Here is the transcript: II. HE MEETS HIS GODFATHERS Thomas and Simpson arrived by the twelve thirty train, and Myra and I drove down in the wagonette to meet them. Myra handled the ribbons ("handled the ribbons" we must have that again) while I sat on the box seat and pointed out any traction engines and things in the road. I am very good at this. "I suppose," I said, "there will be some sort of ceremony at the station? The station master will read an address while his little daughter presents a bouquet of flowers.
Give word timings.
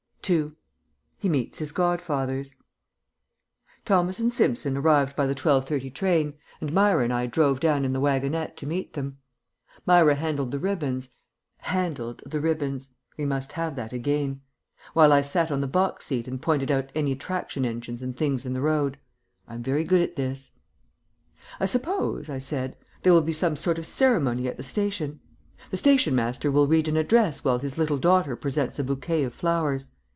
II. 0.29 0.51
HE 1.17 1.29
MEETS 1.29 1.57
HIS 1.59 1.71
GODFATHERS 1.73 2.53
Thomas 3.85 4.19
and 4.19 4.31
Simpson 4.31 4.77
arrived 4.77 5.15
by 5.15 5.25
the 5.25 5.33
twelve 5.35 5.65
thirty 5.65 5.89
train, 5.89 6.35
and 6.61 6.71
Myra 6.71 7.03
and 7.03 7.11
I 7.11 7.25
drove 7.25 7.59
down 7.59 7.83
in 7.83 7.91
the 7.91 7.99
wagonette 7.99 8.55
to 8.57 8.67
meet 8.67 8.93
them. 8.93 9.17
Myra 9.85 10.13
handled 10.13 10.51
the 10.51 10.59
ribbons 10.59 11.09
("handled 11.57 12.21
the 12.25 12.39
ribbons" 12.39 12.89
we 13.17 13.25
must 13.25 13.53
have 13.53 13.75
that 13.77 13.93
again) 13.93 14.41
while 14.93 15.11
I 15.11 15.23
sat 15.23 15.49
on 15.51 15.59
the 15.59 15.67
box 15.67 16.05
seat 16.05 16.27
and 16.27 16.39
pointed 16.41 16.69
out 16.69 16.91
any 16.93 17.15
traction 17.15 17.65
engines 17.65 18.01
and 18.03 18.15
things 18.15 18.45
in 18.45 18.53
the 18.53 18.61
road. 18.61 18.99
I 19.47 19.55
am 19.55 19.63
very 19.63 19.83
good 19.83 20.01
at 20.01 20.17
this. 20.17 20.51
"I 21.59 21.65
suppose," 21.65 22.29
I 22.29 22.37
said, 22.37 22.77
"there 23.01 23.11
will 23.11 23.21
be 23.21 23.33
some 23.33 23.55
sort 23.55 23.79
of 23.79 23.87
ceremony 23.87 24.47
at 24.47 24.55
the 24.55 24.63
station? 24.63 25.19
The 25.71 25.77
station 25.77 26.13
master 26.15 26.51
will 26.51 26.67
read 26.67 26.87
an 26.87 26.95
address 26.95 27.43
while 27.43 27.57
his 27.59 27.77
little 27.79 27.97
daughter 27.97 28.35
presents 28.35 28.77
a 28.79 28.83
bouquet 28.83 29.23
of 29.23 29.33
flowers. 29.33 29.91